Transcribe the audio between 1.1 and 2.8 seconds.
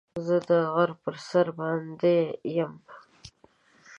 سر باندې يم.